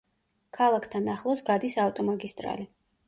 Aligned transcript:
ქალაქთან 0.57 1.11
ახლოს 1.15 1.43
გადის 1.51 1.77
ავტომაგისტრალი. 1.85 2.67